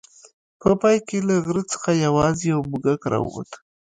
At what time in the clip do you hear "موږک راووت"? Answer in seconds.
2.69-3.49